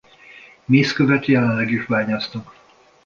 Mészkövet 0.65 1.25
jelenleg 1.25 1.71
is 1.71 1.85
bányásznak. 1.85 2.55